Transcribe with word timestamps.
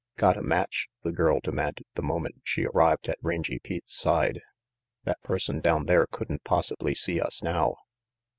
"Got 0.17 0.35
a 0.35 0.41
match?" 0.41 0.87
the 1.03 1.11
girl 1.11 1.39
demanded 1.43 1.85
the 1.93 2.01
moment 2.01 2.41
she 2.43 2.65
arrived 2.65 3.07
at 3.07 3.19
Rangy 3.21 3.59
Pete's 3.59 3.93
side. 3.95 4.41
"That 5.03 5.21
person 5.21 5.59
down 5.59 5.85
there 5.85 6.07
couldn't 6.07 6.43
possibly 6.43 6.95
see 6.95 7.21
us 7.21 7.43
now." 7.43 7.75